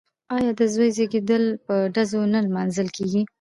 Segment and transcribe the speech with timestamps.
[0.35, 3.21] آیا د زوی زیږیدل په ډزو نه لمانځل کیږي؟